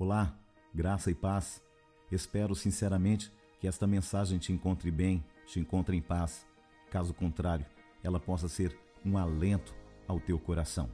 Olá, 0.00 0.32
graça 0.72 1.10
e 1.10 1.14
paz. 1.14 1.60
Espero 2.08 2.54
sinceramente 2.54 3.32
que 3.58 3.66
esta 3.66 3.84
mensagem 3.84 4.38
te 4.38 4.52
encontre 4.52 4.92
bem, 4.92 5.24
te 5.44 5.58
encontre 5.58 5.96
em 5.96 6.00
paz. 6.00 6.46
Caso 6.88 7.12
contrário, 7.12 7.66
ela 8.00 8.20
possa 8.20 8.48
ser 8.48 8.78
um 9.04 9.18
alento 9.18 9.74
ao 10.06 10.20
teu 10.20 10.38
coração. 10.38 10.88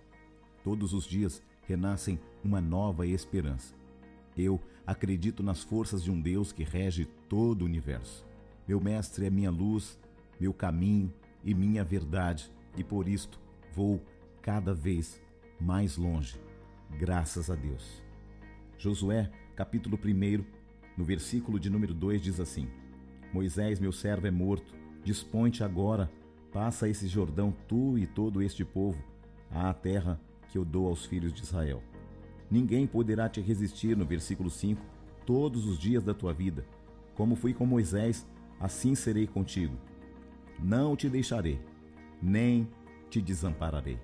Todos 0.62 0.94
os 0.94 1.04
dias 1.04 1.42
renascem 1.68 2.18
uma 2.42 2.62
nova 2.62 3.06
esperança. 3.06 3.74
Eu 4.34 4.58
acredito 4.86 5.42
nas 5.42 5.62
forças 5.62 6.02
de 6.02 6.10
um 6.10 6.18
Deus 6.18 6.50
que 6.50 6.64
rege 6.64 7.04
todo 7.28 7.60
o 7.60 7.66
universo. 7.66 8.24
Meu 8.66 8.80
mestre 8.80 9.26
é 9.26 9.30
minha 9.30 9.50
luz, 9.50 9.98
meu 10.40 10.54
caminho 10.54 11.12
e 11.44 11.52
minha 11.52 11.84
verdade, 11.84 12.50
e 12.74 12.82
por 12.82 13.06
isto 13.06 13.38
vou 13.74 14.02
cada 14.40 14.72
vez 14.72 15.20
mais 15.60 15.98
longe, 15.98 16.40
graças 16.98 17.50
a 17.50 17.54
Deus. 17.54 18.03
Josué, 18.78 19.30
capítulo 19.54 19.98
1, 20.02 20.44
no 20.96 21.04
versículo 21.04 21.58
de 21.58 21.70
número 21.70 21.94
2 21.94 22.20
diz 22.20 22.40
assim: 22.40 22.68
Moisés, 23.32 23.80
meu 23.80 23.92
servo, 23.92 24.26
é 24.26 24.30
morto. 24.30 24.74
Dispõe-te 25.02 25.62
agora, 25.62 26.10
passa 26.52 26.88
esse 26.88 27.06
Jordão, 27.06 27.54
tu 27.68 27.98
e 27.98 28.06
todo 28.06 28.42
este 28.42 28.64
povo, 28.64 29.02
à 29.50 29.72
terra 29.74 30.20
que 30.48 30.56
eu 30.56 30.64
dou 30.64 30.88
aos 30.88 31.04
filhos 31.04 31.32
de 31.32 31.42
Israel. 31.42 31.82
Ninguém 32.50 32.86
poderá 32.86 33.28
te 33.28 33.40
resistir, 33.40 33.96
no 33.96 34.04
versículo 34.04 34.50
5, 34.50 34.80
todos 35.26 35.66
os 35.66 35.78
dias 35.78 36.02
da 36.02 36.14
tua 36.14 36.32
vida. 36.32 36.64
Como 37.14 37.36
fui 37.36 37.52
com 37.52 37.66
Moisés, 37.66 38.26
assim 38.60 38.94
serei 38.94 39.26
contigo. 39.26 39.76
Não 40.58 40.96
te 40.96 41.08
deixarei, 41.08 41.60
nem 42.22 42.68
te 43.10 43.20
desampararei. 43.20 43.98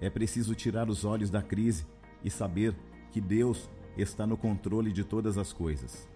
É 0.00 0.08
preciso 0.08 0.54
tirar 0.54 0.88
os 0.88 1.04
olhos 1.04 1.30
da 1.30 1.42
crise 1.42 1.86
e 2.22 2.30
saber 2.30 2.74
que 3.10 3.20
Deus 3.20 3.68
está 3.96 4.26
no 4.26 4.36
controle 4.36 4.92
de 4.92 5.04
todas 5.04 5.38
as 5.38 5.52
coisas. 5.52 6.08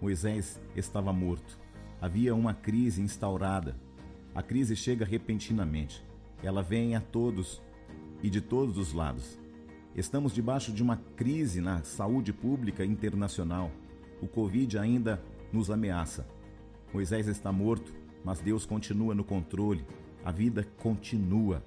Moisés 0.00 0.60
estava 0.74 1.12
morto. 1.12 1.58
Havia 2.00 2.34
uma 2.34 2.54
crise 2.54 3.00
instaurada. 3.00 3.76
A 4.34 4.42
crise 4.42 4.74
chega 4.74 5.04
repentinamente. 5.04 6.04
Ela 6.42 6.62
vem 6.62 6.96
a 6.96 7.00
todos 7.00 7.62
e 8.22 8.28
de 8.28 8.40
todos 8.40 8.76
os 8.78 8.92
lados. 8.92 9.38
Estamos 9.94 10.32
debaixo 10.32 10.72
de 10.72 10.82
uma 10.82 10.96
crise 11.16 11.60
na 11.60 11.82
saúde 11.82 12.32
pública 12.32 12.84
internacional. 12.84 13.70
O 14.20 14.26
Covid 14.26 14.78
ainda 14.78 15.22
nos 15.52 15.70
ameaça. 15.70 16.26
Moisés 16.92 17.28
está 17.28 17.52
morto, 17.52 17.92
mas 18.24 18.40
Deus 18.40 18.64
continua 18.66 19.14
no 19.14 19.22
controle. 19.22 19.84
A 20.24 20.32
vida 20.32 20.66
continua. 20.78 21.62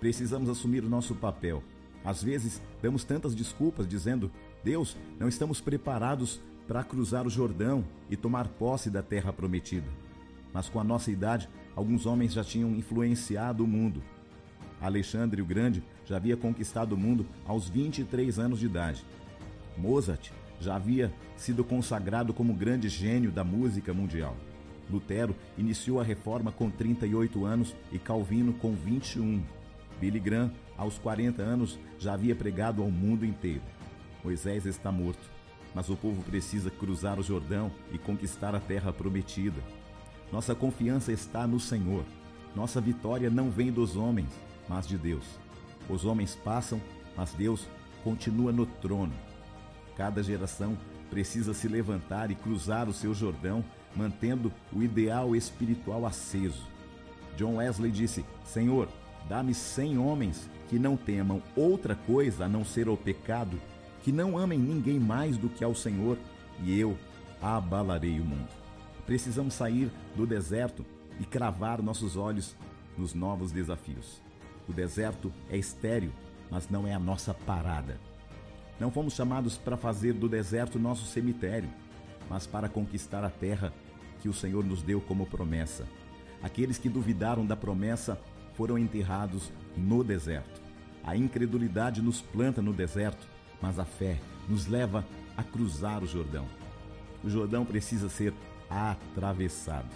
Precisamos 0.00 0.48
assumir 0.48 0.84
o 0.84 0.88
nosso 0.88 1.14
papel. 1.14 1.62
Às 2.04 2.22
vezes, 2.22 2.62
damos 2.82 3.04
tantas 3.04 3.34
desculpas 3.34 3.86
dizendo 3.86 4.30
Deus, 4.62 4.96
não 5.18 5.28
estamos 5.28 5.60
preparados 5.60 6.40
para 6.66 6.84
cruzar 6.84 7.26
o 7.26 7.30
Jordão 7.30 7.84
e 8.10 8.16
tomar 8.16 8.48
posse 8.48 8.90
da 8.90 9.02
terra 9.02 9.32
prometida. 9.32 9.86
Mas 10.52 10.68
com 10.68 10.80
a 10.80 10.84
nossa 10.84 11.10
idade, 11.10 11.48
alguns 11.74 12.06
homens 12.06 12.32
já 12.32 12.44
tinham 12.44 12.70
influenciado 12.76 13.64
o 13.64 13.66
mundo. 13.66 14.02
Alexandre 14.80 15.42
o 15.42 15.46
Grande 15.46 15.82
já 16.04 16.16
havia 16.16 16.36
conquistado 16.36 16.92
o 16.92 16.98
mundo 16.98 17.26
aos 17.46 17.68
23 17.68 18.38
anos 18.38 18.60
de 18.60 18.66
idade. 18.66 19.04
Mozart 19.76 20.30
já 20.60 20.76
havia 20.76 21.12
sido 21.36 21.64
consagrado 21.64 22.34
como 22.34 22.52
grande 22.52 22.88
gênio 22.88 23.30
da 23.30 23.44
música 23.44 23.94
mundial. 23.94 24.36
Lutero 24.90 25.36
iniciou 25.56 26.00
a 26.00 26.04
reforma 26.04 26.50
com 26.50 26.70
38 26.70 27.44
anos 27.44 27.74
e 27.92 27.98
Calvino 27.98 28.52
com 28.54 28.74
21. 28.74 29.42
Billy 30.00 30.20
Graham, 30.20 30.50
aos 30.76 30.98
40 30.98 31.42
anos, 31.42 31.78
já 31.98 32.14
havia 32.14 32.34
pregado 32.34 32.82
ao 32.82 32.90
mundo 32.90 33.24
inteiro. 33.24 33.62
Moisés 34.22 34.66
está 34.66 34.92
morto, 34.92 35.30
mas 35.74 35.88
o 35.88 35.96
povo 35.96 36.22
precisa 36.22 36.70
cruzar 36.70 37.18
o 37.18 37.22
Jordão 37.22 37.70
e 37.92 37.98
conquistar 37.98 38.54
a 38.54 38.60
terra 38.60 38.92
prometida. 38.92 39.60
Nossa 40.32 40.54
confiança 40.54 41.12
está 41.12 41.46
no 41.46 41.58
Senhor. 41.58 42.04
Nossa 42.54 42.80
vitória 42.80 43.30
não 43.30 43.50
vem 43.50 43.72
dos 43.72 43.96
homens, 43.96 44.28
mas 44.68 44.86
de 44.86 44.98
Deus. 44.98 45.24
Os 45.88 46.04
homens 46.04 46.34
passam, 46.34 46.80
mas 47.16 47.32
Deus 47.32 47.66
continua 48.04 48.52
no 48.52 48.66
trono. 48.66 49.12
Cada 49.96 50.22
geração 50.22 50.76
precisa 51.10 51.54
se 51.54 51.66
levantar 51.66 52.30
e 52.30 52.34
cruzar 52.34 52.88
o 52.88 52.92
seu 52.92 53.14
Jordão, 53.14 53.64
mantendo 53.96 54.52
o 54.72 54.82
ideal 54.82 55.34
espiritual 55.34 56.04
aceso. 56.06 56.66
John 57.36 57.56
Wesley 57.56 57.90
disse: 57.90 58.24
Senhor, 58.44 58.88
dá-me 59.28 59.54
cem 59.54 59.98
homens 59.98 60.48
que 60.68 60.78
não 60.78 60.96
temam 60.96 61.42
outra 61.56 61.94
coisa 61.94 62.44
a 62.44 62.48
não 62.48 62.64
ser 62.64 62.88
o 62.88 62.96
pecado 62.96 63.60
que 64.02 64.12
não 64.12 64.38
amem 64.38 64.58
ninguém 64.58 64.98
mais 64.98 65.36
do 65.36 65.48
que 65.48 65.62
ao 65.62 65.74
Senhor, 65.74 66.16
e 66.62 66.78
eu 66.78 66.96
abalarei 67.42 68.18
o 68.20 68.24
mundo. 68.24 68.48
Precisamos 69.04 69.54
sair 69.54 69.90
do 70.16 70.26
deserto 70.26 70.84
e 71.20 71.24
cravar 71.24 71.82
nossos 71.82 72.16
olhos 72.16 72.56
nos 72.96 73.12
novos 73.14 73.52
desafios. 73.52 74.22
O 74.68 74.72
deserto 74.72 75.32
é 75.50 75.56
estéril, 75.56 76.12
mas 76.50 76.68
não 76.68 76.86
é 76.86 76.94
a 76.94 76.98
nossa 76.98 77.34
parada. 77.34 78.00
Não 78.78 78.90
fomos 78.90 79.14
chamados 79.14 79.56
para 79.58 79.76
fazer 79.76 80.12
do 80.12 80.28
deserto 80.28 80.78
nosso 80.78 81.04
cemitério, 81.04 81.68
mas 82.30 82.46
para 82.46 82.68
conquistar 82.68 83.24
a 83.24 83.30
terra 83.30 83.72
que 84.20 84.28
o 84.28 84.34
Senhor 84.34 84.64
nos 84.64 84.82
deu 84.82 85.00
como 85.00 85.26
promessa. 85.26 85.86
Aqueles 86.42 86.78
que 86.78 86.88
duvidaram 86.88 87.44
da 87.44 87.56
promessa 87.56 88.18
foram 88.58 88.76
enterrados 88.76 89.50
no 89.74 90.04
deserto. 90.04 90.60
A 91.02 91.16
incredulidade 91.16 92.02
nos 92.02 92.20
planta 92.20 92.60
no 92.60 92.74
deserto 92.74 93.26
mas 93.60 93.78
a 93.78 93.84
fé 93.84 94.18
nos 94.48 94.66
leva 94.66 95.04
a 95.36 95.42
cruzar 95.42 96.02
o 96.02 96.06
Jordão. 96.06 96.46
O 97.22 97.28
Jordão 97.28 97.64
precisa 97.64 98.08
ser 98.08 98.32
atravessado. 98.70 99.88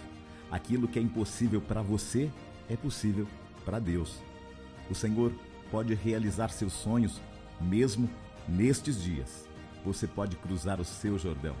Aquilo 0.51 0.87
que 0.87 0.99
é 0.99 1.01
impossível 1.01 1.61
para 1.61 1.81
você 1.81 2.31
é 2.69 2.75
possível 2.75 3.27
para 3.65 3.79
Deus. 3.79 4.21
O 4.89 4.95
Senhor 4.95 5.31
pode 5.71 5.93
realizar 5.93 6.49
seus 6.49 6.73
sonhos 6.73 7.21
mesmo 7.59 8.09
nestes 8.47 9.01
dias. 9.01 9.47
Você 9.85 10.05
pode 10.05 10.35
cruzar 10.35 10.79
o 10.79 10.85
seu 10.85 11.17
Jordão. 11.17 11.55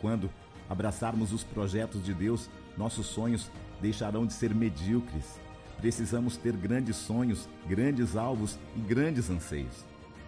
Quando 0.00 0.30
abraçarmos 0.68 1.32
os 1.32 1.42
projetos 1.42 2.04
de 2.04 2.14
Deus, 2.14 2.48
nossos 2.76 3.06
sonhos 3.06 3.50
deixarão 3.80 4.26
de 4.26 4.32
ser 4.32 4.54
medíocres. 4.54 5.40
Precisamos 5.78 6.36
ter 6.36 6.56
grandes 6.56 6.96
sonhos, 6.96 7.48
grandes 7.68 8.16
alvos 8.16 8.58
e 8.76 8.80
grandes 8.80 9.28
anseios. 9.30 9.84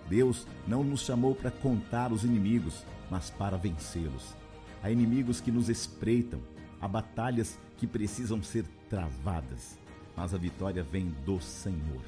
Deus 0.09 0.47
não 0.67 0.83
nos 0.85 1.03
chamou 1.03 1.35
para 1.35 1.51
contar 1.51 2.13
os 2.13 2.25
inimigos, 2.25 2.85
mas 3.11 3.31
para 3.31 3.57
vencê-los. 3.57 4.35
Há 4.83 4.91
inimigos 4.91 5.41
que 5.41 5.51
nos 5.51 5.69
espreitam, 5.69 6.41
há 6.81 6.87
batalhas 6.87 7.59
que 7.77 7.87
precisam 7.87 8.43
ser 8.43 8.65
travadas, 8.91 9.79
mas 10.17 10.35
a 10.35 10.39
vitória 10.39 10.83
vem 10.83 11.07
do 11.25 11.41
Senhor. 11.41 12.03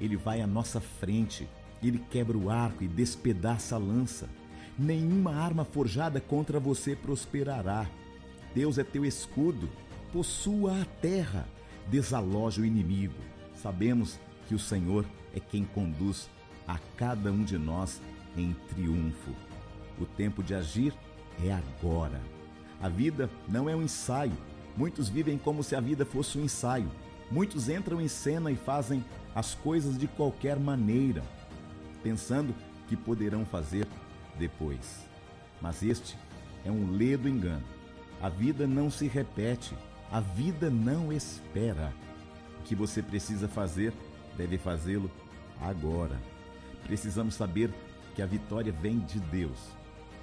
Ele 0.00 0.16
vai 0.16 0.40
à 0.40 0.46
nossa 0.46 0.80
frente, 0.80 1.48
ele 1.82 1.98
quebra 2.10 2.36
o 2.36 2.50
arco 2.50 2.84
e 2.84 2.88
despedaça 2.88 3.76
a 3.76 3.78
lança. 3.78 4.28
Nenhuma 4.78 5.34
arma 5.34 5.64
forjada 5.64 6.20
contra 6.20 6.60
você 6.60 6.94
prosperará. 6.94 7.86
Deus 8.54 8.78
é 8.78 8.84
teu 8.84 9.04
escudo, 9.04 9.68
possua 10.12 10.82
a 10.82 10.84
terra, 10.84 11.46
desaloja 11.90 12.60
o 12.60 12.64
inimigo. 12.64 13.14
Sabemos 13.54 14.18
que 14.46 14.54
o 14.54 14.58
Senhor 14.58 15.04
é 15.34 15.40
quem 15.40 15.64
conduz 15.64 16.28
a 16.66 16.78
cada 16.96 17.32
um 17.32 17.44
de 17.44 17.58
nós 17.58 18.00
em 18.36 18.54
triunfo. 18.68 19.32
O 20.00 20.04
tempo 20.04 20.42
de 20.42 20.54
agir 20.54 20.94
é 21.42 21.52
agora. 21.52 22.20
A 22.80 22.88
vida 22.88 23.28
não 23.48 23.68
é 23.68 23.74
um 23.74 23.82
ensaio. 23.82 24.36
Muitos 24.76 25.08
vivem 25.08 25.36
como 25.36 25.62
se 25.62 25.74
a 25.74 25.80
vida 25.80 26.04
fosse 26.04 26.38
um 26.38 26.44
ensaio. 26.44 26.90
Muitos 27.30 27.68
entram 27.68 28.00
em 28.00 28.08
cena 28.08 28.50
e 28.50 28.56
fazem 28.56 29.04
as 29.34 29.54
coisas 29.54 29.98
de 29.98 30.06
qualquer 30.06 30.58
maneira, 30.58 31.22
pensando 32.02 32.54
que 32.86 32.96
poderão 32.96 33.44
fazer 33.44 33.86
depois. 34.38 35.06
Mas 35.60 35.82
este 35.82 36.16
é 36.64 36.70
um 36.70 36.92
ledo 36.92 37.28
engano. 37.28 37.64
A 38.22 38.28
vida 38.28 38.66
não 38.66 38.90
se 38.90 39.06
repete, 39.06 39.76
a 40.10 40.20
vida 40.20 40.70
não 40.70 41.12
espera. 41.12 41.92
O 42.60 42.62
que 42.62 42.74
você 42.74 43.02
precisa 43.02 43.48
fazer, 43.48 43.92
deve 44.36 44.58
fazê-lo 44.58 45.10
agora. 45.60 46.18
Precisamos 46.84 47.34
saber 47.34 47.70
que 48.14 48.22
a 48.22 48.26
vitória 48.26 48.72
vem 48.72 48.98
de 49.00 49.20
Deus, 49.20 49.58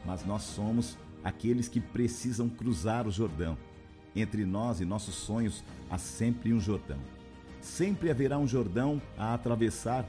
mas 0.06 0.26
nós 0.26 0.42
somos 0.42 0.98
aqueles 1.24 1.68
que 1.68 1.80
precisam 1.80 2.50
cruzar 2.50 3.08
o 3.08 3.12
Jordão. 3.12 3.58
Entre 4.16 4.46
nós 4.46 4.80
e 4.80 4.86
nossos 4.86 5.16
sonhos 5.16 5.64
há 5.90 5.98
sempre 5.98 6.54
um 6.54 6.60
Jordão. 6.60 7.00
Sempre 7.62 8.10
haverá 8.10 8.38
um 8.38 8.48
Jordão 8.48 9.02
a 9.18 9.34
atravessar 9.34 10.06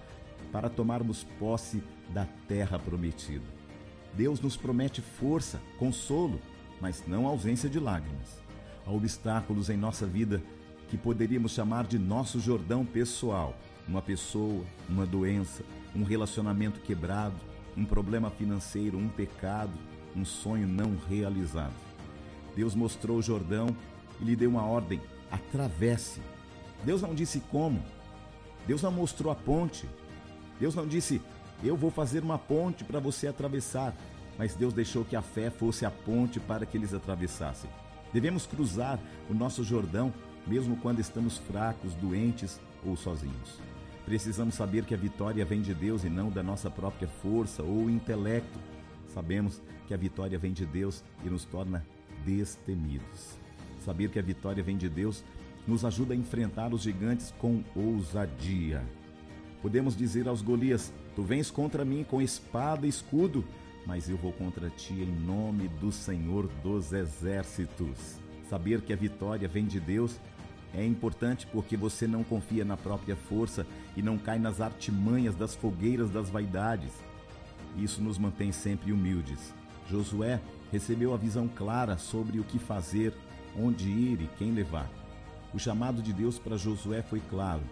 para 0.53 0.69
tomarmos 0.69 1.25
posse 1.39 1.83
da 2.11 2.27
terra 2.47 2.79
prometida. 2.79 3.45
Deus 4.15 4.41
nos 4.41 4.57
promete 4.57 5.01
força, 5.03 5.61
consolo, 5.79 6.41
mas 6.81 7.03
não 7.07 7.27
ausência 7.27 7.69
de 7.69 7.79
lágrimas. 7.79 8.46
Há 8.87 8.91
obstáculos 8.93 9.69
em 9.69 9.77
nossa 9.77 10.07
vida 10.07 10.41
que 10.89 10.97
poderíamos 10.97 11.51
chamar 11.51 11.85
de 11.85 11.99
nosso 11.99 12.39
Jordão 12.39 12.85
pessoal. 12.87 13.57
Uma 13.89 14.01
pessoa, 14.01 14.65
uma 14.89 15.05
doença, 15.05 15.65
um 15.95 16.05
relacionamento 16.05 16.79
quebrado, 16.81 17.35
um 17.77 17.85
problema 17.85 18.31
financeiro, 18.31 18.97
um 18.97 19.09
pecado, 19.09 19.73
um 20.15 20.25
sonho 20.25 20.69
não 20.69 20.97
realizado. 21.09 21.75
Deus 22.55 22.77
mostrou 22.77 23.19
o 23.19 23.23
Jordão 23.23 23.77
e 24.21 24.25
lhe 24.25 24.37
deu 24.37 24.51
uma 24.51 24.65
ordem: 24.65 25.01
atravesse. 25.33 26.21
Deus 26.85 27.03
não 27.03 27.15
disse 27.15 27.41
como. 27.51 27.83
Deus 28.69 28.83
não 28.83 28.93
mostrou 28.93 29.33
a 29.33 29.35
ponte. 29.35 29.89
Deus 30.61 30.77
não 30.77 30.87
disse: 30.87 31.21
eu 31.63 31.77
vou 31.77 31.91
fazer 31.91 32.23
uma 32.23 32.39
ponte 32.39 32.85
para 32.85 33.01
você 33.01 33.27
atravessar. 33.27 33.95
Mas 34.39 34.55
Deus 34.55 34.73
deixou 34.73 35.05
que 35.05 35.17
a 35.17 35.23
fé 35.23 35.51
fosse 35.51 35.85
a 35.87 35.91
ponte 35.91 36.39
para 36.39 36.67
que 36.67 36.77
eles 36.77 36.93
atravessassem. 36.93 37.71
Devemos 38.13 38.47
cruzar 38.47 38.99
o 39.29 39.35
nosso 39.35 39.63
Jordão 39.63 40.13
mesmo 40.47 40.77
quando 40.77 41.01
estamos 41.01 41.39
fracos, 41.39 41.95
doentes 41.95 42.61
ou 42.85 42.97
sozinhos. 42.97 43.61
Precisamos 44.05 44.55
saber 44.55 44.85
que 44.85 44.95
a 44.95 44.97
vitória 44.97 45.45
vem 45.45 45.61
de 45.61 45.75
Deus 45.75 46.05
e 46.05 46.09
não 46.09 46.31
da 46.31 46.43
nossa 46.43 46.71
própria 46.71 47.09
força 47.09 47.63
ou 47.63 47.91
intelecto. 47.91 48.59
Sabemos 49.13 49.61
que 49.89 49.95
a 49.95 49.97
vitória 49.97 50.39
vem 50.39 50.53
de 50.53 50.65
Deus 50.65 51.03
e 51.25 51.29
nos 51.29 51.45
torna 51.45 51.85
destemidos. 52.25 53.37
Saber 53.85 54.11
que 54.11 54.19
a 54.19 54.23
vitória 54.23 54.63
vem 54.63 54.77
de 54.77 54.89
Deus 54.89 55.25
nos 55.67 55.85
ajuda 55.85 56.15
a 56.15 56.17
enfrentar 56.17 56.73
os 56.73 56.83
gigantes 56.83 57.35
com 57.39 57.65
ousadia. 57.75 58.85
Podemos 59.61 59.97
dizer 59.97 60.29
aos 60.29 60.43
Golias: 60.43 60.93
Tu 61.17 61.23
vens 61.25 61.51
contra 61.51 61.85
mim 61.85 62.05
com 62.05 62.23
espada 62.23 62.87
e 62.87 62.89
escudo, 62.89 63.45
mas 63.87 64.09
eu 64.09 64.17
vou 64.17 64.33
contra 64.33 64.69
ti 64.69 64.95
em 64.95 65.25
nome 65.25 65.69
do 65.69 65.93
Senhor 65.93 66.49
dos 66.63 66.93
Exércitos. 66.93 68.19
Saber 68.51 68.83
que 68.83 68.93
a 68.93 68.97
vitória 68.97 69.49
vem 69.49 69.65
de 69.65 69.79
Deus 69.79 70.21
é 70.75 70.85
importante 70.85 71.47
porque 71.47 71.77
você 71.77 72.07
não 72.07 72.25
confia 72.25 72.65
na 72.65 72.77
própria 72.77 73.17
força 73.17 73.67
e 73.97 74.03
não 74.03 74.19
cai 74.19 74.39
nas 74.39 74.61
artimanhas 74.61 75.35
das 75.35 75.55
fogueiras 75.55 76.11
das 76.11 76.29
vaidades. 76.29 76.93
Isso 77.77 78.03
nos 78.03 78.19
mantém 78.19 78.53
sempre 78.53 78.93
humildes. 78.93 79.55
Josué 79.89 80.41
recebeu 80.73 81.15
a 81.15 81.17
visão 81.17 81.49
clara 81.49 81.97
sobre 81.97 82.41
o 82.41 82.45
que 82.45 82.59
fazer, 82.59 83.15
onde 83.57 83.89
ir 83.89 84.21
e 84.21 84.31
quem 84.37 84.53
levar. 84.53 84.91
O 85.55 85.59
chamado 85.59 86.03
de 86.03 86.13
Deus 86.13 86.39
para 86.39 86.57
Josué 86.57 87.03
foi 87.03 87.21
claro. 87.21 87.63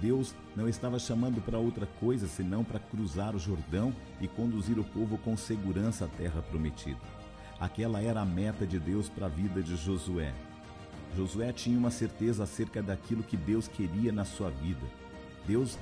Deus 0.00 0.34
não 0.56 0.68
estava 0.68 0.98
chamando 0.98 1.40
para 1.42 1.58
outra 1.58 1.86
coisa 1.98 2.26
senão 2.26 2.64
para 2.64 2.78
cruzar 2.78 3.36
o 3.36 3.38
Jordão 3.38 3.94
e 4.20 4.26
conduzir 4.26 4.78
o 4.78 4.84
povo 4.84 5.18
com 5.18 5.36
segurança 5.36 6.06
à 6.06 6.08
terra 6.08 6.40
prometida. 6.40 7.00
Aquela 7.58 8.02
era 8.02 8.22
a 8.22 8.24
meta 8.24 8.66
de 8.66 8.78
Deus 8.78 9.08
para 9.08 9.26
a 9.26 9.28
vida 9.28 9.62
de 9.62 9.76
Josué. 9.76 10.32
Josué 11.14 11.52
tinha 11.52 11.78
uma 11.78 11.90
certeza 11.90 12.44
acerca 12.44 12.82
daquilo 12.82 13.22
que 13.22 13.36
Deus 13.36 13.68
queria 13.68 14.10
na 14.10 14.24
sua 14.24 14.48
vida. 14.50 14.86
Deus 15.46 15.78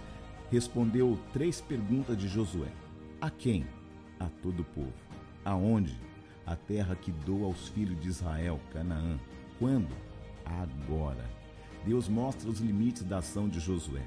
respondeu 0.51 1.19
três 1.33 1.61
perguntas 1.61 2.17
de 2.17 2.27
Josué: 2.27 2.73
A 3.21 3.31
quem? 3.31 3.67
A 4.19 4.27
todo 4.43 4.61
o 4.61 4.65
povo. 4.65 4.93
Aonde? 5.45 5.97
A 6.45 6.57
terra 6.57 6.97
que 6.97 7.13
dou 7.13 7.45
aos 7.45 7.69
filhos 7.69 8.01
de 8.01 8.09
Israel, 8.09 8.59
Canaã. 8.73 9.19
Quando? 9.59 9.95
Agora. 10.45 11.38
Deus 11.85 12.09
mostra 12.09 12.49
os 12.49 12.61
limites 12.61 13.03
da 13.03 13.19
ação 13.19 13.49
de 13.49 13.61
Josué. 13.61 14.03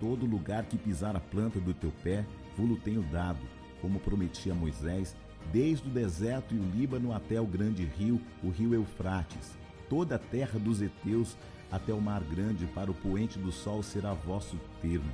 Todo 0.00 0.26
lugar 0.26 0.64
que 0.64 0.78
pisar 0.78 1.16
a 1.16 1.20
planta 1.20 1.60
do 1.60 1.74
teu 1.74 1.92
pé, 2.02 2.24
vou-lo 2.56 2.76
tenho 2.76 3.02
dado, 3.02 3.40
como 3.80 3.98
prometi 3.98 4.50
a 4.50 4.54
Moisés, 4.54 5.16
desde 5.52 5.88
o 5.88 5.90
deserto 5.90 6.54
e 6.54 6.58
o 6.58 6.70
Líbano 6.70 7.12
até 7.12 7.40
o 7.40 7.46
grande 7.46 7.84
rio, 7.84 8.20
o 8.42 8.48
rio 8.48 8.74
Eufrates 8.74 9.56
toda 9.88 10.16
a 10.16 10.18
terra 10.18 10.58
dos 10.58 10.82
heteus 10.82 11.36
até 11.70 11.92
o 11.92 12.00
mar 12.00 12.22
grande, 12.22 12.66
para 12.66 12.90
o 12.90 12.94
poente 12.94 13.38
do 13.38 13.52
sol 13.52 13.82
será 13.82 14.14
vosso 14.14 14.58
termo. 14.80 15.10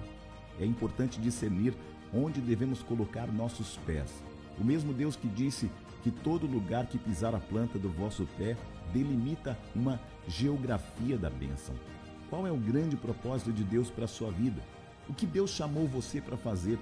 É 0.60 0.64
importante 0.64 1.20
discernir 1.20 1.74
onde 2.12 2.40
devemos 2.40 2.80
colocar 2.82 3.26
nossos 3.26 3.76
pés. 3.78 4.22
O 4.58 4.64
mesmo 4.64 4.92
Deus 4.92 5.16
que 5.16 5.26
disse 5.26 5.68
que 6.04 6.10
todo 6.10 6.46
lugar 6.46 6.86
que 6.86 6.98
pisar 6.98 7.34
a 7.34 7.40
planta 7.40 7.78
do 7.78 7.88
vosso 7.88 8.28
pé 8.36 8.58
delimita 8.92 9.58
uma 9.74 9.98
geografia 10.28 11.16
da 11.16 11.30
bênção. 11.30 11.74
Qual 12.28 12.46
é 12.46 12.52
o 12.52 12.58
grande 12.58 12.94
propósito 12.94 13.50
de 13.50 13.64
Deus 13.64 13.88
para 13.88 14.04
a 14.04 14.08
sua 14.08 14.30
vida? 14.30 14.60
O 15.08 15.14
que 15.14 15.24
Deus 15.24 15.52
chamou 15.52 15.88
você 15.88 16.20
para 16.20 16.36
fazer? 16.36 16.78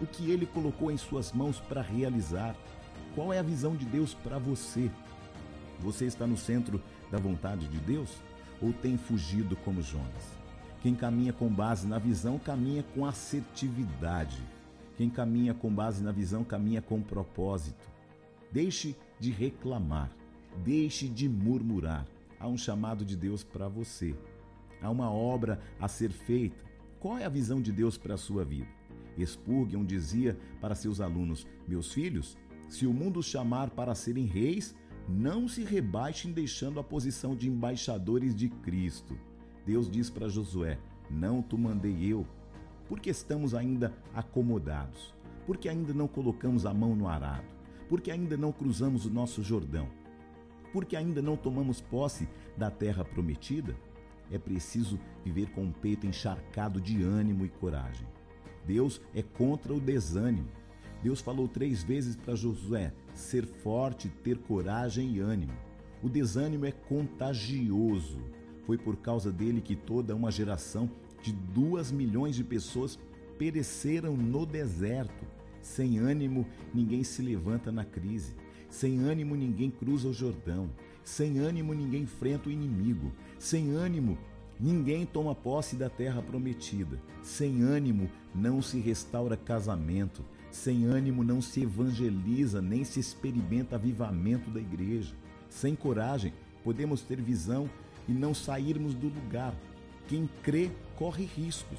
O 0.00 0.06
que 0.06 0.28
ele 0.28 0.44
colocou 0.44 0.90
em 0.90 0.96
suas 0.96 1.30
mãos 1.32 1.60
para 1.60 1.82
realizar? 1.82 2.56
Qual 3.14 3.32
é 3.32 3.38
a 3.38 3.44
visão 3.44 3.76
de 3.76 3.84
Deus 3.84 4.12
para 4.12 4.38
você? 4.38 4.90
Você 5.78 6.06
está 6.06 6.26
no 6.26 6.36
centro 6.36 6.82
da 7.12 7.18
vontade 7.18 7.68
de 7.68 7.78
Deus 7.78 8.10
ou 8.60 8.72
tem 8.72 8.98
fugido 8.98 9.54
como 9.54 9.82
Jonas? 9.82 10.36
Quem 10.82 10.96
caminha 10.96 11.32
com 11.32 11.48
base 11.48 11.86
na 11.86 12.00
visão 12.00 12.40
caminha 12.40 12.82
com 12.92 13.06
assertividade. 13.06 14.42
Quem 14.96 15.08
caminha 15.08 15.54
com 15.54 15.72
base 15.72 16.02
na 16.02 16.10
visão 16.10 16.42
caminha 16.42 16.82
com 16.82 17.00
propósito. 17.00 17.91
Deixe 18.52 18.94
de 19.18 19.30
reclamar, 19.30 20.14
deixe 20.64 21.08
de 21.08 21.28
murmurar. 21.28 22.06
Há 22.38 22.48
um 22.48 22.58
chamado 22.58 23.04
de 23.04 23.16
Deus 23.16 23.42
para 23.42 23.68
você. 23.68 24.14
Há 24.80 24.90
uma 24.90 25.10
obra 25.10 25.60
a 25.80 25.88
ser 25.88 26.10
feita. 26.10 26.62
Qual 27.00 27.16
é 27.16 27.24
a 27.24 27.28
visão 27.28 27.60
de 27.60 27.72
Deus 27.72 27.96
para 27.96 28.14
a 28.14 28.18
sua 28.18 28.44
vida? 28.44 28.68
Spurgeon 29.24 29.84
dizia 29.84 30.38
para 30.60 30.74
seus 30.74 31.00
alunos: 31.00 31.46
Meus 31.66 31.92
filhos, 31.92 32.36
se 32.68 32.86
o 32.86 32.92
mundo 32.92 33.22
chamar 33.22 33.70
para 33.70 33.94
serem 33.94 34.26
reis, 34.26 34.74
não 35.08 35.48
se 35.48 35.64
rebaixem 35.64 36.32
deixando 36.32 36.80
a 36.80 36.84
posição 36.84 37.34
de 37.34 37.48
embaixadores 37.48 38.34
de 38.34 38.48
Cristo. 38.48 39.18
Deus 39.66 39.90
diz 39.90 40.10
para 40.10 40.28
Josué: 40.28 40.78
Não 41.10 41.42
tu 41.42 41.58
mandei 41.58 42.12
eu, 42.12 42.26
porque 42.88 43.10
estamos 43.10 43.54
ainda 43.54 43.94
acomodados, 44.14 45.14
porque 45.46 45.68
ainda 45.68 45.92
não 45.92 46.08
colocamos 46.08 46.66
a 46.66 46.74
mão 46.74 46.94
no 46.94 47.08
arado, 47.08 47.46
porque 47.92 48.10
ainda 48.10 48.38
não 48.38 48.52
cruzamos 48.52 49.04
o 49.04 49.10
nosso 49.10 49.42
Jordão, 49.42 49.86
porque 50.72 50.96
ainda 50.96 51.20
não 51.20 51.36
tomamos 51.36 51.78
posse 51.78 52.26
da 52.56 52.70
terra 52.70 53.04
prometida. 53.04 53.76
É 54.30 54.38
preciso 54.38 54.98
viver 55.22 55.50
com 55.50 55.66
o 55.66 55.72
peito 55.74 56.06
encharcado 56.06 56.80
de 56.80 57.02
ânimo 57.02 57.44
e 57.44 57.50
coragem. 57.50 58.08
Deus 58.66 58.98
é 59.14 59.20
contra 59.22 59.74
o 59.74 59.78
desânimo. 59.78 60.48
Deus 61.02 61.20
falou 61.20 61.46
três 61.46 61.82
vezes 61.82 62.16
para 62.16 62.34
Josué 62.34 62.94
ser 63.12 63.44
forte, 63.44 64.08
ter 64.08 64.38
coragem 64.38 65.16
e 65.16 65.20
ânimo. 65.20 65.52
O 66.02 66.08
desânimo 66.08 66.64
é 66.64 66.72
contagioso. 66.72 68.22
Foi 68.64 68.78
por 68.78 68.96
causa 68.96 69.30
dele 69.30 69.60
que 69.60 69.76
toda 69.76 70.16
uma 70.16 70.30
geração 70.30 70.90
de 71.22 71.30
duas 71.30 71.92
milhões 71.92 72.36
de 72.36 72.42
pessoas 72.42 72.98
pereceram 73.36 74.16
no 74.16 74.46
deserto. 74.46 75.26
Sem 75.62 75.98
ânimo, 75.98 76.46
ninguém 76.74 77.04
se 77.04 77.22
levanta 77.22 77.70
na 77.70 77.84
crise. 77.84 78.34
Sem 78.68 78.98
ânimo, 78.98 79.36
ninguém 79.36 79.70
cruza 79.70 80.08
o 80.08 80.12
Jordão. 80.12 80.68
Sem 81.04 81.38
ânimo, 81.38 81.72
ninguém 81.72 82.02
enfrenta 82.02 82.48
o 82.48 82.52
inimigo. 82.52 83.12
Sem 83.38 83.70
ânimo, 83.70 84.18
ninguém 84.58 85.06
toma 85.06 85.34
posse 85.34 85.76
da 85.76 85.88
terra 85.88 86.20
prometida. 86.20 87.00
Sem 87.22 87.62
ânimo, 87.62 88.10
não 88.34 88.60
se 88.60 88.80
restaura 88.80 89.36
casamento. 89.36 90.24
Sem 90.50 90.84
ânimo 90.84 91.24
não 91.24 91.40
se 91.40 91.62
evangeliza 91.62 92.60
nem 92.60 92.84
se 92.84 93.00
experimenta 93.00 93.76
avivamento 93.76 94.50
da 94.50 94.60
igreja. 94.60 95.14
Sem 95.48 95.74
coragem, 95.74 96.34
podemos 96.62 97.02
ter 97.02 97.20
visão 97.20 97.70
e 98.08 98.12
não 98.12 98.34
sairmos 98.34 98.94
do 98.94 99.08
lugar. 99.08 99.54
Quem 100.08 100.28
crê 100.42 100.70
corre 100.96 101.24
riscos. 101.24 101.78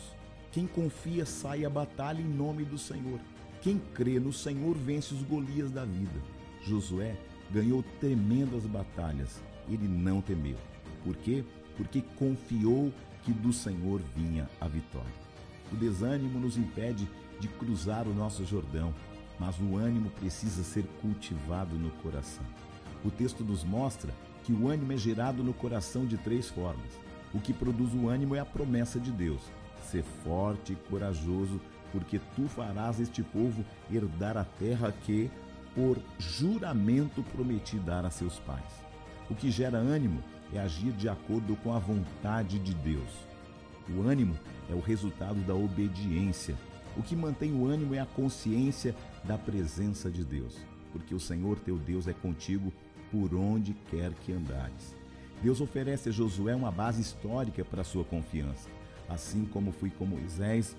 Quem 0.52 0.68
confia 0.68 1.26
sai 1.26 1.66
à 1.66 1.70
batalha 1.70 2.22
em 2.22 2.28
nome 2.28 2.64
do 2.64 2.78
Senhor. 2.78 3.20
Quem 3.64 3.80
crê 3.94 4.20
no 4.20 4.34
Senhor 4.34 4.76
vence 4.76 5.14
os 5.14 5.22
Golias 5.24 5.72
da 5.72 5.86
vida. 5.86 6.22
Josué 6.66 7.16
ganhou 7.50 7.82
tremendas 8.02 8.66
batalhas. 8.66 9.42
Ele 9.70 9.88
não 9.88 10.20
temeu. 10.20 10.58
Por 11.02 11.16
quê? 11.16 11.46
Porque 11.78 12.02
confiou 12.18 12.92
que 13.24 13.32
do 13.32 13.54
Senhor 13.54 14.02
vinha 14.14 14.50
a 14.60 14.68
vitória. 14.68 15.14
O 15.72 15.78
desânimo 15.78 16.42
nos 16.42 16.58
impede 16.58 17.08
de 17.40 17.48
cruzar 17.48 18.06
o 18.06 18.14
nosso 18.14 18.44
Jordão, 18.44 18.94
mas 19.40 19.58
o 19.62 19.78
ânimo 19.78 20.10
precisa 20.10 20.62
ser 20.62 20.84
cultivado 21.02 21.78
no 21.78 21.90
coração. 22.02 22.46
O 23.06 23.10
texto 23.10 23.46
nos 23.46 23.64
mostra 23.64 24.14
que 24.44 24.52
o 24.52 24.68
ânimo 24.68 24.92
é 24.92 24.98
gerado 24.98 25.42
no 25.42 25.54
coração 25.54 26.06
de 26.06 26.18
três 26.18 26.50
formas. 26.50 27.00
O 27.34 27.40
que 27.40 27.54
produz 27.54 27.94
o 27.94 28.10
ânimo 28.10 28.36
é 28.36 28.40
a 28.40 28.46
promessa 28.46 29.00
de 29.00 29.10
Deus: 29.10 29.42
ser 29.90 30.04
forte 30.04 30.74
e 30.74 30.90
corajoso, 30.90 31.62
porque 31.94 32.20
tu 32.36 32.50
farás 32.50 33.00
este 33.00 33.24
povo 33.24 33.64
herdar 33.90 34.36
a 34.36 34.44
terra 34.44 34.94
que, 35.06 35.32
por 35.74 35.98
juramento, 36.20 37.24
prometi 37.24 37.78
dar 37.78 38.06
a 38.06 38.10
seus 38.10 38.40
pais. 38.40 38.84
O 39.30 39.36
que 39.36 39.50
gera 39.50 39.78
ânimo 39.78 40.22
é 40.54 40.60
agir 40.60 40.92
de 40.92 41.08
acordo 41.08 41.56
com 41.64 41.74
a 41.74 41.80
vontade 41.80 42.60
de 42.60 42.74
Deus. 42.74 43.10
O 43.90 44.02
ânimo 44.02 44.38
é 44.70 44.74
o 44.74 44.82
resultado 44.82 45.40
da 45.48 45.56
obediência 45.56 46.58
o 46.96 47.02
que 47.02 47.16
mantém 47.16 47.54
o 47.54 47.66
ânimo 47.66 47.96
é 47.96 48.00
a 48.00 48.06
consciência 48.06 48.96
da 49.24 49.38
presença 49.38 50.12
de 50.12 50.24
Deus, 50.24 50.58
porque 50.92 51.16
o 51.16 51.20
Senhor 51.20 51.60
teu 51.60 51.78
Deus 51.78 52.08
é 52.08 52.14
contigo 52.14 52.72
por 53.12 53.34
onde 53.34 53.74
quer 53.90 54.14
que 54.14 54.32
andares. 54.32 54.96
Deus 55.42 55.60
oferece 55.60 56.10
a 56.10 56.12
Josué 56.12 56.56
uma 56.56 56.72
base 56.72 57.02
histórica 57.02 57.66
para 57.66 57.84
sua 57.84 58.04
confiança. 58.04 58.70
Assim 59.10 59.46
como 59.46 59.72
fui 59.72 59.90
com 59.90 60.06
Moisés, 60.06 60.76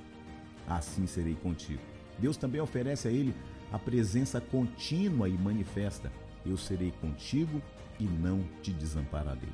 assim 0.68 1.06
serei 1.06 1.34
contigo. 1.34 1.82
Deus 2.18 2.36
também 2.36 2.60
oferece 2.60 3.08
a 3.08 3.10
ele 3.10 3.34
a 3.72 3.78
presença 3.78 4.40
contínua 4.40 5.28
e 5.28 5.32
manifesta: 5.32 6.12
Eu 6.44 6.56
serei 6.56 6.92
contigo 7.00 7.60
e 7.98 8.04
não 8.04 8.44
te 8.62 8.72
desampararei. 8.72 9.52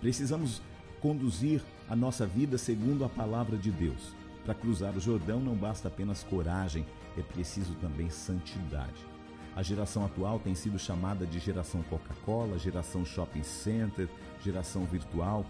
Precisamos 0.00 0.62
conduzir 1.00 1.62
a 1.88 1.96
nossa 1.96 2.26
vida 2.26 2.58
segundo 2.58 3.04
a 3.04 3.08
palavra 3.08 3.56
de 3.56 3.70
Deus. 3.70 4.14
Para 4.44 4.54
cruzar 4.54 4.96
o 4.96 5.00
Jordão 5.00 5.40
não 5.40 5.54
basta 5.54 5.88
apenas 5.88 6.24
coragem, 6.24 6.86
é 7.16 7.22
preciso 7.22 7.74
também 7.74 8.08
santidade. 8.08 9.06
A 9.54 9.62
geração 9.62 10.04
atual 10.04 10.38
tem 10.38 10.54
sido 10.54 10.78
chamada 10.78 11.26
de 11.26 11.38
geração 11.38 11.82
Coca-Cola, 11.82 12.58
geração 12.58 13.04
shopping 13.04 13.42
center, 13.42 14.08
geração 14.42 14.84
virtual, 14.84 15.44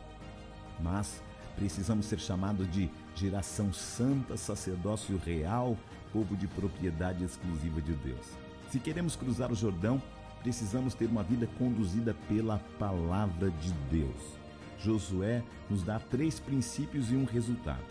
mas 0.80 1.22
precisamos 1.56 2.06
ser 2.06 2.18
chamados 2.18 2.70
de 2.70 2.90
geração 3.18 3.72
santa, 3.72 4.36
sacerdócio 4.36 5.16
real, 5.18 5.76
povo 6.12 6.36
de 6.36 6.46
propriedade 6.46 7.24
exclusiva 7.24 7.80
de 7.82 7.92
Deus. 7.92 8.26
Se 8.70 8.78
queremos 8.78 9.16
cruzar 9.16 9.50
o 9.50 9.56
Jordão, 9.56 10.00
precisamos 10.42 10.94
ter 10.94 11.06
uma 11.06 11.24
vida 11.24 11.48
conduzida 11.58 12.14
pela 12.28 12.58
palavra 12.78 13.50
de 13.50 13.72
Deus. 13.90 14.38
Josué 14.78 15.42
nos 15.68 15.82
dá 15.82 15.98
três 15.98 16.38
princípios 16.38 17.10
e 17.10 17.16
um 17.16 17.24
resultado: 17.24 17.84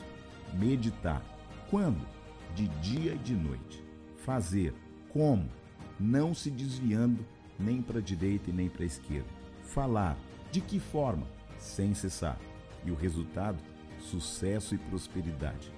meditar. 0.53 1.21
Quando? 1.69 2.07
De 2.55 2.67
dia 2.79 3.13
e 3.13 3.17
de 3.17 3.33
noite. 3.33 3.83
Fazer. 4.23 4.73
Como? 5.09 5.49
Não 5.99 6.33
se 6.33 6.49
desviando 6.49 7.25
nem 7.59 7.81
para 7.81 7.99
a 7.99 8.01
direita 8.01 8.49
e 8.49 8.53
nem 8.53 8.69
para 8.69 8.83
a 8.83 8.87
esquerda. 8.87 9.27
Falar. 9.63 10.17
De 10.51 10.61
que 10.61 10.79
forma? 10.79 11.27
Sem 11.59 11.93
cessar. 11.93 12.39
E 12.85 12.91
o 12.91 12.95
resultado? 12.95 13.57
Sucesso 13.99 14.75
e 14.75 14.77
prosperidade. 14.77 15.71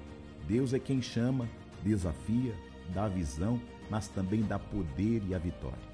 Deus 0.47 0.73
é 0.73 0.79
quem 0.79 1.01
chama, 1.01 1.49
desafia, 1.83 2.55
dá 2.93 3.07
visão, 3.07 3.59
mas 3.89 4.07
também 4.07 4.41
dá 4.41 4.59
poder 4.59 5.23
e 5.27 5.33
a 5.33 5.37
vitória. 5.37 5.89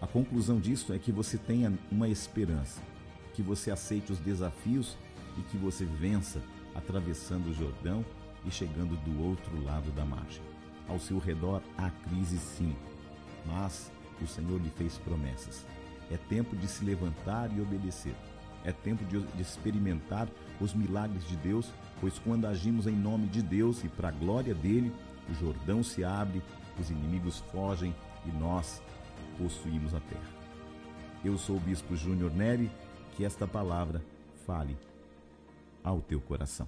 A 0.00 0.06
conclusão 0.06 0.60
disso 0.60 0.92
é 0.92 0.98
que 0.98 1.12
você 1.12 1.38
tenha 1.38 1.72
uma 1.90 2.08
esperança, 2.08 2.82
que 3.32 3.42
você 3.42 3.70
aceite 3.70 4.12
os 4.12 4.18
desafios 4.18 4.96
e 5.38 5.42
que 5.42 5.56
você 5.56 5.84
vença 5.84 6.42
atravessando 6.74 7.48
o 7.48 7.54
Jordão 7.54 8.04
e 8.44 8.50
chegando 8.50 8.96
do 8.96 9.22
outro 9.22 9.62
lado 9.64 9.90
da 9.92 10.04
margem. 10.04 10.42
Ao 10.88 10.98
seu 10.98 11.18
redor 11.18 11.62
há 11.78 11.90
crise 11.90 12.38
sim, 12.38 12.76
mas 13.46 13.90
o 14.20 14.26
Senhor 14.26 14.60
lhe 14.60 14.70
fez 14.70 14.98
promessas. 14.98 15.64
É 16.10 16.16
tempo 16.16 16.54
de 16.54 16.68
se 16.68 16.84
levantar 16.84 17.50
e 17.56 17.60
obedecer. 17.60 18.14
É 18.64 18.72
tempo 18.72 19.04
de, 19.04 19.20
de 19.20 19.42
experimentar 19.42 20.28
os 20.60 20.72
milagres 20.72 21.26
de 21.26 21.36
Deus, 21.36 21.70
pois 22.00 22.18
quando 22.18 22.46
agimos 22.46 22.86
em 22.86 22.94
nome 22.94 23.26
de 23.26 23.42
Deus 23.42 23.84
e 23.84 23.88
para 23.88 24.08
a 24.08 24.12
glória 24.12 24.54
dele, 24.54 24.92
o 25.28 25.34
Jordão 25.34 25.82
se 25.82 26.04
abre, 26.04 26.42
os 26.78 26.90
inimigos 26.90 27.40
fogem 27.52 27.94
e 28.26 28.30
nós 28.38 28.82
possuímos 29.38 29.94
a 29.94 30.00
terra. 30.00 30.34
Eu 31.24 31.38
sou 31.38 31.56
o 31.56 31.60
Bispo 31.60 31.96
Júnior 31.96 32.32
Neri, 32.32 32.70
que 33.12 33.24
esta 33.24 33.46
palavra 33.46 34.02
fale 34.46 34.76
ao 35.82 36.00
teu 36.00 36.20
coração. 36.20 36.66